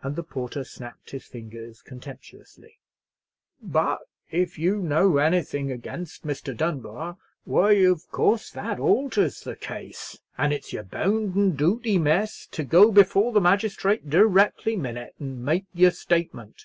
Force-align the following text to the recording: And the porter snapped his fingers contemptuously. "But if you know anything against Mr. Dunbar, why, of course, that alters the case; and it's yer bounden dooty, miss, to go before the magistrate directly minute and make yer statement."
And 0.00 0.16
the 0.16 0.22
porter 0.22 0.64
snapped 0.64 1.10
his 1.10 1.26
fingers 1.26 1.82
contemptuously. 1.82 2.78
"But 3.60 3.98
if 4.30 4.58
you 4.58 4.78
know 4.78 5.18
anything 5.18 5.70
against 5.70 6.26
Mr. 6.26 6.56
Dunbar, 6.56 7.18
why, 7.44 7.72
of 7.72 8.08
course, 8.10 8.48
that 8.52 8.80
alters 8.80 9.42
the 9.44 9.54
case; 9.56 10.18
and 10.38 10.54
it's 10.54 10.72
yer 10.72 10.82
bounden 10.84 11.54
dooty, 11.54 11.98
miss, 11.98 12.46
to 12.46 12.64
go 12.64 12.90
before 12.90 13.30
the 13.30 13.42
magistrate 13.42 14.08
directly 14.08 14.74
minute 14.74 15.14
and 15.18 15.44
make 15.44 15.66
yer 15.74 15.90
statement." 15.90 16.64